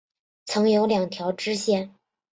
[0.45, 1.93] 曾有两条支线。